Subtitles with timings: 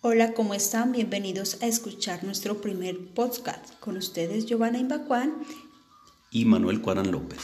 [0.00, 0.92] Hola, ¿cómo están?
[0.92, 3.74] Bienvenidos a escuchar nuestro primer podcast.
[3.80, 5.42] Con ustedes Giovanna Imbacuán
[6.30, 7.40] y Manuel Cuarán López.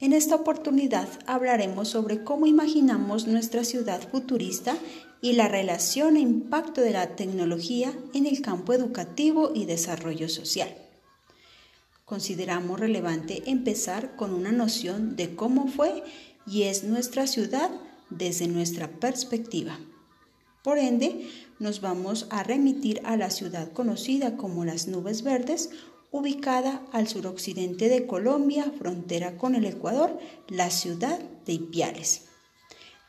[0.00, 4.78] En esta oportunidad hablaremos sobre cómo imaginamos nuestra ciudad futurista
[5.20, 10.74] y la relación e impacto de la tecnología en el campo educativo y desarrollo social.
[12.06, 16.02] Consideramos relevante empezar con una noción de cómo fue
[16.46, 17.70] y es nuestra ciudad
[18.08, 19.78] desde nuestra perspectiva.
[20.62, 25.70] Por ende, nos vamos a remitir a la ciudad conocida como las Nubes Verdes,
[26.10, 30.18] ubicada al suroccidente de Colombia, frontera con el Ecuador,
[30.48, 32.26] la ciudad de Ipiales,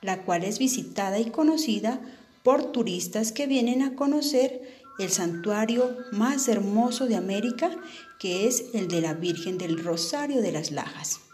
[0.02, 2.00] la cual es visitada y conocida
[2.44, 4.62] por turistas que vienen a conocer
[5.00, 7.72] el santuario más hermoso de América,
[8.20, 11.31] que es el de la Virgen del Rosario de las Lajas.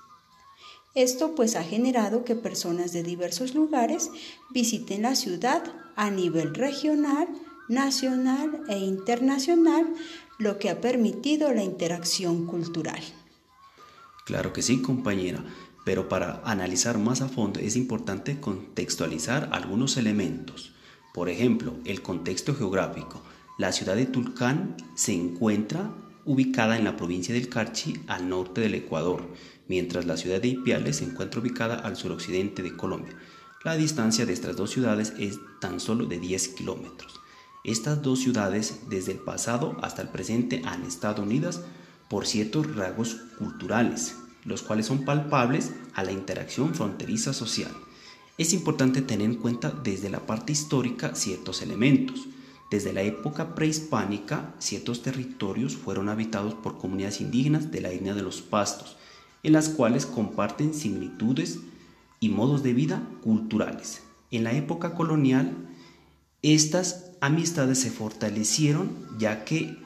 [0.98, 4.10] Esto pues ha generado que personas de diversos lugares
[4.50, 5.64] visiten la ciudad
[5.96, 7.28] a nivel regional,
[7.70, 9.86] nacional e internacional,
[10.40, 13.00] lo que ha permitido la interacción cultural.
[14.26, 15.46] Claro que sí, compañera,
[15.86, 20.74] pero para analizar más a fondo es importante contextualizar algunos elementos.
[21.14, 23.22] Por ejemplo, el contexto geográfico.
[23.60, 25.92] La ciudad de Tulcán se encuentra
[26.28, 29.28] ubicada en la provincia del Carchi al norte del Ecuador
[29.68, 33.16] mientras la ciudad de Ipiales se encuentra ubicada al suroccidente de Colombia.
[33.64, 37.20] La distancia de estas dos ciudades es tan solo de 10 kilómetros.
[37.64, 41.62] Estas dos ciudades desde el pasado hasta el presente han estado unidas
[42.10, 47.72] por ciertos rasgos culturales, los cuales son palpables a la interacción fronteriza social.
[48.38, 52.28] Es importante tener en cuenta desde la parte histórica ciertos elementos.
[52.70, 58.24] Desde la época prehispánica, ciertos territorios fueron habitados por comunidades indígenas de la etnia de
[58.24, 58.98] los pastos,
[59.44, 61.60] en las cuales comparten similitudes
[62.20, 64.02] y modos de vida culturales.
[64.32, 65.54] En la época colonial,
[66.42, 69.78] estas amistades se fortalecieron ya que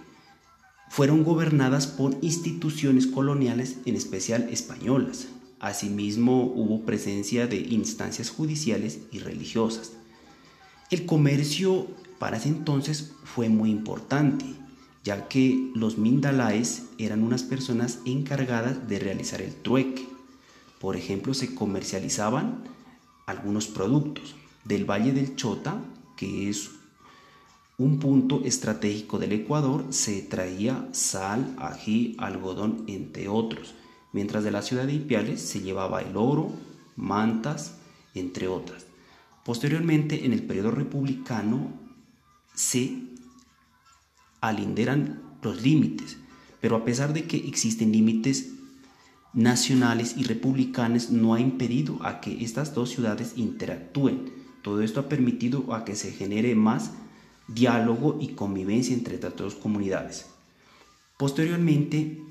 [0.90, 5.28] fueron gobernadas por instituciones coloniales, en especial españolas.
[5.60, 9.94] Asimismo, hubo presencia de instancias judiciales y religiosas.
[10.90, 11.88] El comercio
[12.22, 14.46] para ese entonces fue muy importante
[15.04, 20.08] ya que los mindalaes eran unas personas encargadas de realizar el trueque.
[20.80, 22.64] Por ejemplo, se comercializaban
[23.26, 25.82] algunos productos del Valle del Chota,
[26.16, 26.70] que es
[27.80, 33.74] un punto estratégico del Ecuador, se traía sal, ají, algodón, entre otros,
[34.14, 36.52] mientras de la ciudad de Ipiales se llevaba el oro,
[36.96, 37.78] mantas,
[38.14, 38.86] entre otras.
[39.44, 41.82] Posteriormente, en el periodo republicano,
[42.54, 42.98] se
[44.42, 46.18] alinderan los límites,
[46.60, 48.52] pero a pesar de que existen límites
[49.34, 54.32] nacionales y republicanos, no ha impedido a que estas dos ciudades interactúen.
[54.62, 56.92] Todo esto ha permitido a que se genere más
[57.48, 60.28] diálogo y convivencia entre estas dos comunidades.
[61.18, 62.22] Posteriormente,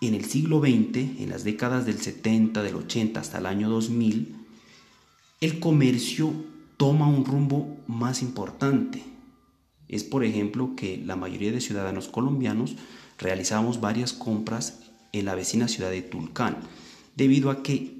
[0.00, 4.34] en el siglo XX, en las décadas del 70, del 80 hasta el año 2000,
[5.40, 6.32] el comercio
[6.76, 9.17] toma un rumbo más importante
[9.88, 12.76] es, por ejemplo, que la mayoría de ciudadanos colombianos
[13.18, 14.80] realizamos varias compras
[15.12, 16.56] en la vecina ciudad de Tulcán,
[17.16, 17.98] debido a que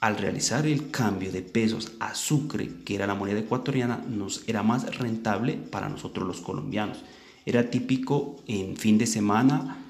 [0.00, 4.64] al realizar el cambio de pesos a sucre, que era la moneda ecuatoriana, nos era
[4.64, 7.04] más rentable para nosotros los colombianos.
[7.46, 9.84] Era típico en fin de semana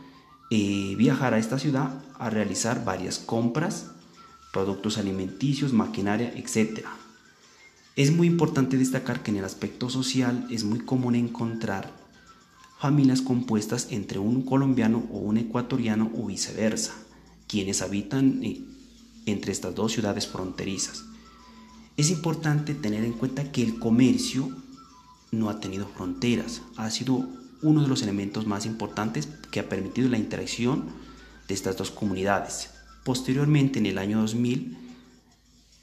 [0.51, 3.91] eh, viajar a esta ciudad a realizar varias compras,
[4.53, 6.91] productos alimenticios, maquinaria, etcétera.
[7.95, 11.93] Es muy importante destacar que en el aspecto social es muy común encontrar
[12.79, 16.95] familias compuestas entre un colombiano o un ecuatoriano o viceversa,
[17.47, 18.65] quienes habitan eh,
[19.27, 21.05] entre estas dos ciudades fronterizas.
[21.99, 24.49] Es importante tener en cuenta que el comercio
[25.31, 27.29] no ha tenido fronteras, ha sido
[27.61, 30.87] uno de los elementos más importantes que ha permitido la interacción
[31.47, 32.71] de estas dos comunidades.
[33.05, 34.82] Posteriormente, en el año 2000,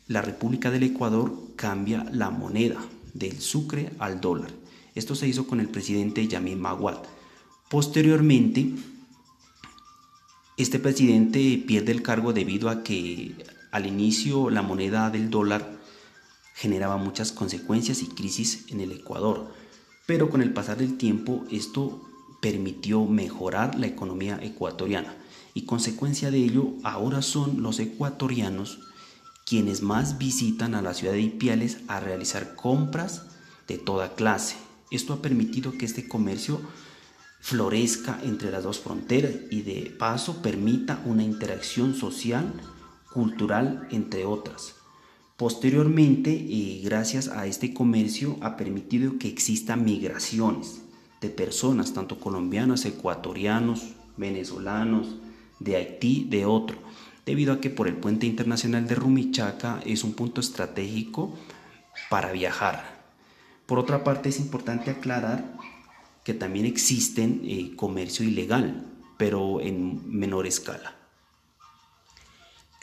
[0.09, 2.84] la República del Ecuador cambia la moneda
[3.14, 4.50] del sucre al dólar.
[4.96, 6.97] Esto se hizo con el presidente Yamil Maguad.
[7.70, 8.73] Posteriormente,
[10.58, 13.35] este presidente pierde el cargo debido a que
[13.72, 15.78] al inicio la moneda del dólar
[16.55, 19.53] generaba muchas consecuencias y crisis en el Ecuador,
[20.08, 22.02] pero con el pasar del tiempo esto
[22.41, 25.16] permitió mejorar la economía ecuatoriana
[25.53, 28.89] y consecuencia de ello ahora son los ecuatorianos
[29.49, 33.25] quienes más visitan a la ciudad de Ipiales a realizar compras
[33.67, 34.57] de toda clase.
[34.91, 36.61] Esto ha permitido que este comercio
[37.40, 42.53] florezca entre las dos fronteras y de paso permita una interacción social,
[43.11, 44.75] cultural, entre otras.
[45.35, 50.81] Posteriormente, eh, gracias a este comercio, ha permitido que existan migraciones
[51.22, 55.16] de personas, tanto colombianos, ecuatorianos, venezolanos,
[55.59, 56.78] de Haití, de otro,
[57.25, 61.37] debido a que por el puente internacional de Rumichaca es un punto estratégico
[62.09, 62.99] para viajar.
[63.66, 65.57] Por otra parte, es importante aclarar
[66.23, 68.85] que también existen eh, comercio ilegal,
[69.17, 70.95] pero en menor escala.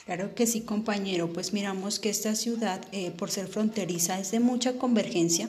[0.04, 4.38] Claro que sí, compañero, pues miramos que esta ciudad, eh, por ser fronteriza, es de
[4.38, 5.48] mucha convergencia.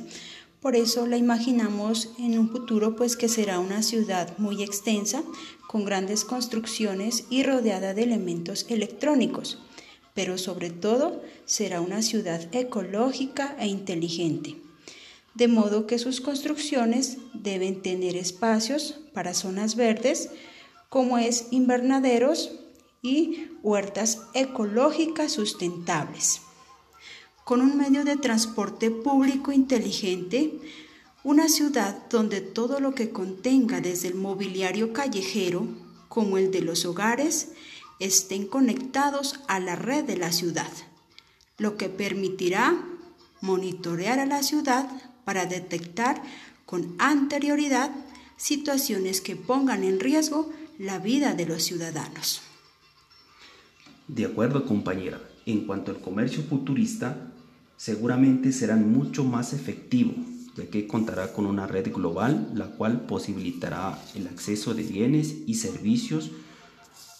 [0.61, 5.21] Por eso la imaginamos en un futuro, pues que será una ciudad muy extensa,
[5.67, 9.59] con grandes construcciones y rodeada de elementos electrónicos.
[10.13, 14.55] Pero sobre todo será una ciudad ecológica e inteligente.
[15.35, 20.29] De modo que sus construcciones deben tener espacios para zonas verdes,
[20.89, 22.51] como es invernaderos,
[23.01, 26.41] y huertas ecológicas sustentables.
[27.45, 30.59] Con un medio de transporte público inteligente,
[31.27, 35.67] una ciudad donde todo lo que contenga desde el mobiliario callejero
[36.07, 37.49] como el de los hogares
[37.99, 40.71] estén conectados a la red de la ciudad,
[41.57, 42.81] lo que permitirá
[43.41, 44.89] monitorear a la ciudad
[45.25, 46.23] para detectar
[46.65, 47.91] con anterioridad
[48.37, 50.49] situaciones que pongan en riesgo
[50.79, 52.39] la vida de los ciudadanos.
[54.07, 55.19] De acuerdo, compañera.
[55.45, 57.33] En cuanto al comercio futurista,
[57.75, 60.13] seguramente será mucho más efectivo,
[60.57, 65.55] ya que contará con una red global, la cual posibilitará el acceso de bienes y
[65.55, 66.31] servicios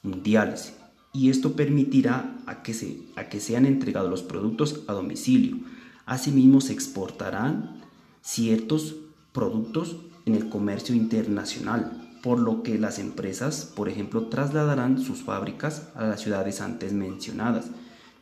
[0.04, 0.74] mundiales.
[1.14, 5.58] Y esto permitirá a que, se, a que sean entregados los productos a domicilio.
[6.06, 7.82] Asimismo, se exportarán
[8.22, 8.96] ciertos
[9.34, 15.90] productos en el comercio internacional, por lo que las empresas, por ejemplo, trasladarán sus fábricas
[15.96, 17.68] a las ciudades antes mencionadas,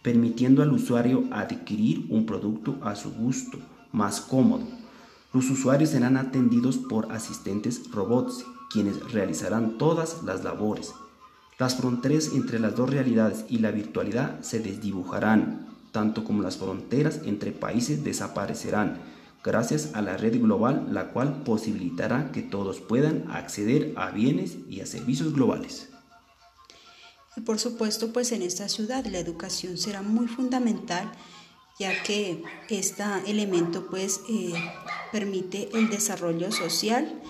[0.02, 3.58] permitiendo al usuario adquirir un producto a su gusto,
[3.92, 4.85] más cómodo.
[5.36, 10.94] Los usuarios serán atendidos por asistentes robots, quienes realizarán todas las labores.
[11.60, 17.20] Las fronteras entre las dos realidades y la virtualidad se desdibujarán, tanto como las fronteras
[17.26, 19.02] entre países desaparecerán
[19.44, 24.80] gracias a la red global, la cual posibilitará que todos puedan acceder a bienes y
[24.80, 25.90] a servicios globales.
[27.36, 31.12] Y por supuesto, pues en esta ciudad la educación será muy fundamental,
[31.78, 34.54] ya que este elemento pues eh,
[35.12, 37.22] permite el desarrollo social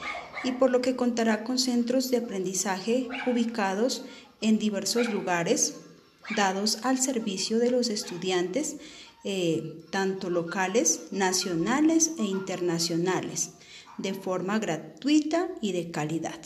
[0.43, 4.05] y por lo que contará con centros de aprendizaje ubicados
[4.41, 5.77] en diversos lugares,
[6.35, 8.77] dados al servicio de los estudiantes
[9.23, 13.53] eh, tanto locales, nacionales e internacionales,
[13.97, 16.39] de forma gratuita y de calidad.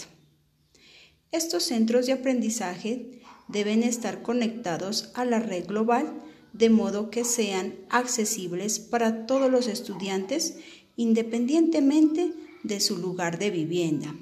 [1.33, 6.23] Estos centros de aprendizaje deben estar conectados a la red global
[6.53, 10.55] de modo que sean accesibles para todos los estudiantes
[10.95, 14.13] independientemente de su lugar de vivienda.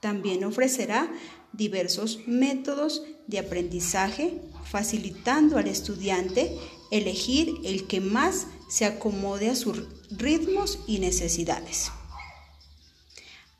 [0.00, 1.12] También ofrecerá
[1.52, 6.56] diversos métodos de aprendizaje facilitando al estudiante
[6.90, 11.90] elegir el que más se acomode a sus ritmos y necesidades.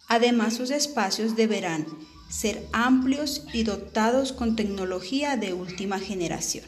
[0.08, 1.86] Además, sus espacios deberán
[2.28, 6.64] ser amplios y dotados con tecnología de última generación.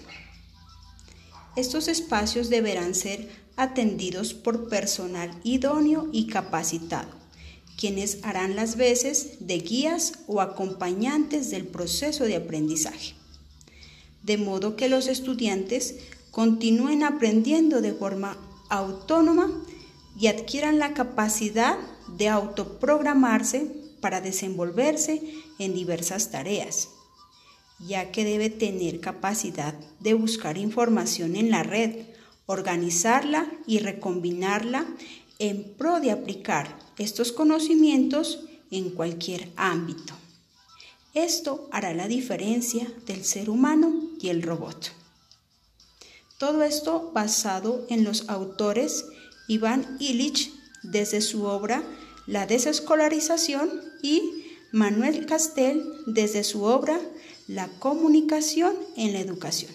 [1.55, 7.11] Estos espacios deberán ser atendidos por personal idóneo y capacitado,
[7.77, 13.15] quienes harán las veces de guías o acompañantes del proceso de aprendizaje,
[14.23, 15.97] de modo que los estudiantes
[16.31, 18.39] continúen aprendiendo de forma
[18.71, 19.53] autónoma
[20.19, 21.77] y adquieran la capacidad
[22.17, 25.23] de autoprogramarse para desenvolverse
[25.59, 26.89] en diversas tareas,
[27.87, 32.07] ya que debe tener capacidad de buscar información en la red,
[32.47, 34.87] organizarla y recombinarla
[35.39, 40.15] en pro de aplicar estos conocimientos en cualquier ámbito.
[41.15, 44.93] Esto hará la diferencia del ser humano y el robot.
[46.39, 49.05] Todo esto basado en los autores
[49.47, 50.51] Iván Illich
[50.83, 51.83] desde su obra
[52.27, 53.71] La desescolarización
[54.03, 56.99] y Manuel Castel desde su obra
[57.53, 59.71] La comunicación en la educación.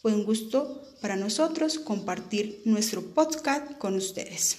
[0.00, 4.58] Fue un gusto para nosotros compartir nuestro podcast con ustedes.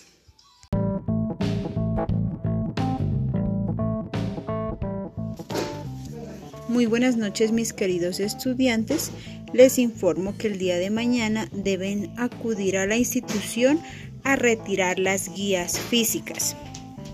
[6.68, 9.12] Muy buenas noches mis queridos estudiantes.
[9.54, 13.80] Les informo que el día de mañana deben acudir a la institución
[14.26, 16.58] a retirar las guías físicas.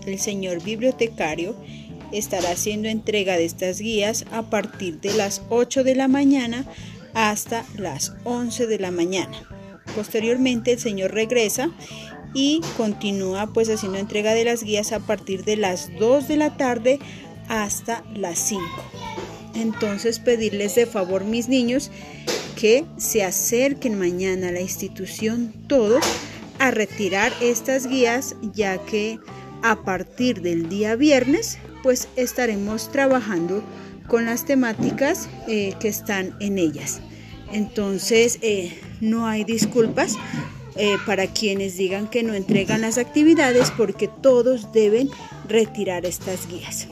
[0.06, 1.54] El señor bibliotecario
[2.12, 6.66] estará haciendo entrega de estas guías a partir de las 8 de la mañana
[7.14, 9.36] hasta las 11 de la mañana.
[9.94, 11.70] Posteriormente el Señor regresa
[12.34, 16.56] y continúa pues haciendo entrega de las guías a partir de las 2 de la
[16.56, 16.98] tarde
[17.48, 18.62] hasta las 5.
[19.54, 21.90] Entonces pedirles de favor mis niños
[22.56, 26.04] que se acerquen mañana a la institución todos
[26.58, 29.18] a retirar estas guías ya que
[29.62, 33.62] a partir del día viernes pues estaremos trabajando
[34.08, 37.00] con las temáticas eh, que están en ellas.
[37.52, 40.16] Entonces eh, no hay disculpas
[40.76, 45.10] eh, para quienes digan que no entregan las actividades porque todos deben
[45.48, 46.88] retirar estas guías.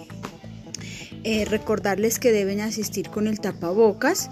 [1.47, 4.31] recordarles que deben asistir con el tapabocas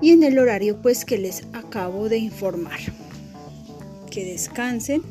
[0.00, 2.80] y en el horario pues que les acabo de informar.
[4.10, 5.02] Que descansen.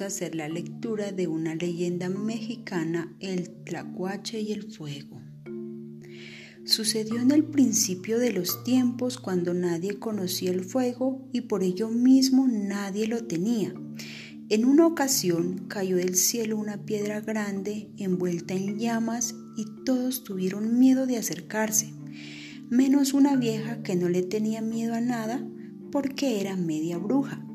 [0.00, 5.22] Hacer la lectura de una leyenda mexicana, el Tlacuache y el Fuego.
[6.64, 11.88] Sucedió en el principio de los tiempos cuando nadie conocía el fuego y por ello
[11.88, 13.72] mismo nadie lo tenía.
[14.50, 20.78] En una ocasión cayó del cielo una piedra grande envuelta en llamas y todos tuvieron
[20.78, 21.94] miedo de acercarse,
[22.68, 25.42] menos una vieja que no le tenía miedo a nada
[25.90, 27.45] porque era media bruja.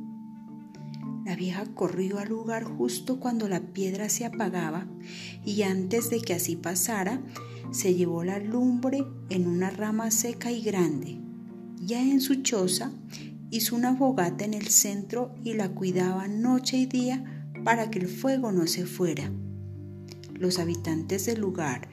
[1.32, 4.86] La vieja corrió al lugar justo cuando la piedra se apagaba
[5.46, 7.22] y antes de que así pasara,
[7.72, 11.22] se llevó la lumbre en una rama seca y grande.
[11.78, 12.92] Ya en su choza
[13.50, 18.10] hizo una fogata en el centro y la cuidaba noche y día para que el
[18.10, 19.32] fuego no se fuera.
[20.34, 21.88] Los habitantes del lugar,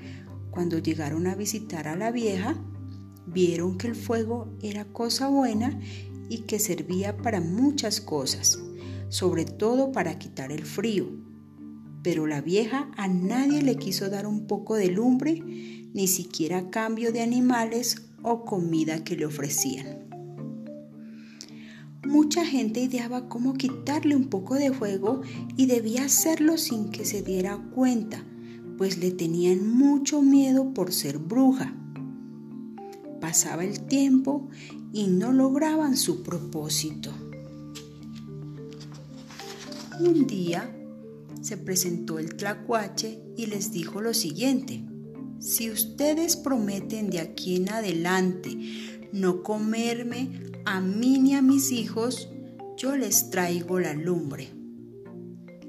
[0.50, 2.56] cuando llegaron a visitar a la vieja,
[3.24, 5.78] vieron que el fuego era cosa buena
[6.28, 8.58] y que servía para muchas cosas,
[9.08, 11.28] sobre todo para quitar el frío
[12.02, 15.42] pero la vieja a nadie le quiso dar un poco de lumbre,
[15.92, 20.08] ni siquiera cambio de animales o comida que le ofrecían.
[22.06, 25.20] Mucha gente ideaba cómo quitarle un poco de fuego
[25.56, 28.24] y debía hacerlo sin que se diera cuenta,
[28.78, 31.74] pues le tenían mucho miedo por ser bruja.
[33.20, 34.48] Pasaba el tiempo
[34.92, 37.27] y no lograban su propósito.
[40.00, 40.72] Un día
[41.42, 44.84] se presentó el tlacuache y les dijo lo siguiente.
[45.40, 48.56] Si ustedes prometen de aquí en adelante
[49.12, 52.28] no comerme a mí ni a mis hijos,
[52.76, 54.50] yo les traigo la lumbre.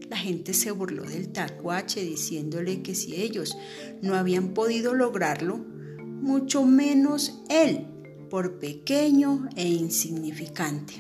[0.10, 3.58] La gente se burló del tlacuache diciéndole que si ellos
[4.04, 7.88] no habían podido lograrlo, mucho menos él,
[8.30, 10.94] por pequeño e insignificante.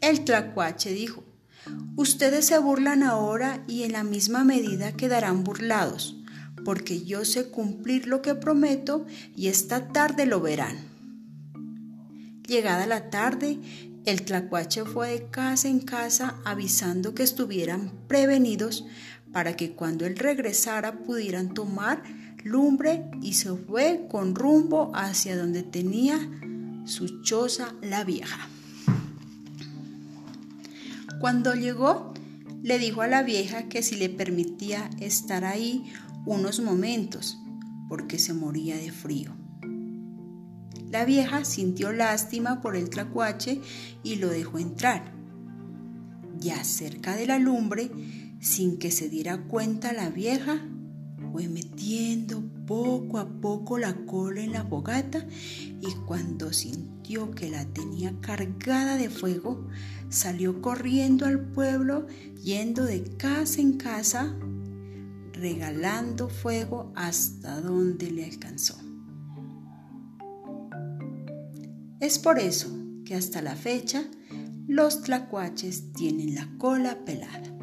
[0.00, 1.29] El tlacuache dijo,
[1.96, 6.16] Ustedes se burlan ahora y en la misma medida quedarán burlados,
[6.64, 10.76] porque yo sé cumplir lo que prometo y esta tarde lo verán.
[12.46, 13.58] Llegada la tarde,
[14.06, 18.86] el tlacuache fue de casa en casa avisando que estuvieran prevenidos
[19.32, 22.02] para que cuando él regresara pudieran tomar
[22.44, 26.18] lumbre y se fue con rumbo hacia donde tenía
[26.86, 28.48] su choza la vieja.
[31.20, 32.14] Cuando llegó,
[32.62, 35.92] le dijo a la vieja que si le permitía estar ahí
[36.24, 37.38] unos momentos,
[37.90, 39.36] porque se moría de frío.
[40.90, 43.60] La vieja sintió lástima por el tlacuache
[44.02, 45.12] y lo dejó entrar.
[46.38, 47.90] Ya cerca de la lumbre,
[48.40, 50.62] sin que se diera cuenta la vieja,
[51.40, 55.26] fue metiendo poco a poco la cola en la fogata
[55.80, 59.66] y cuando sintió que la tenía cargada de fuego,
[60.10, 62.06] salió corriendo al pueblo,
[62.42, 64.36] yendo de casa en casa,
[65.32, 68.76] regalando fuego hasta donde le alcanzó.
[72.00, 72.68] Es por eso
[73.06, 74.04] que hasta la fecha
[74.68, 77.59] los tlacuaches tienen la cola pelada.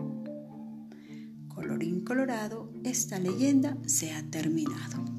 [1.77, 5.16] Colorín colorado, esta leyenda se ha terminado.